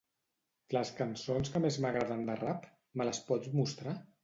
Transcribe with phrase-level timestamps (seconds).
[0.75, 2.67] Les cançons que més m'agraden de rap;
[3.03, 3.99] me les pots mostrar?